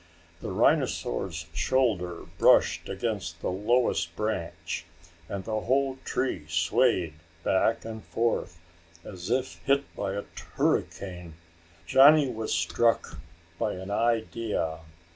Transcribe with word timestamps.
The 0.39 0.49
rhinosaur's 0.49 1.45
shoulder 1.53 2.25
brushed 2.39 2.89
against 2.89 3.39
the 3.41 3.51
lowest 3.51 4.15
branch 4.15 4.85
and 5.29 5.43
the 5.43 5.59
whole 5.59 5.97
tree 6.03 6.47
swayed 6.49 7.13
back 7.43 7.85
and 7.85 8.03
forth 8.03 8.57
as 9.05 9.29
if 9.29 9.59
hit 9.65 9.95
by 9.95 10.13
a 10.13 10.23
hurricane. 10.55 11.35
Johnny 11.85 12.27
was 12.27 12.51
struck 12.51 13.19
by 13.59 13.73
an 13.73 13.91
idea. 13.91 14.79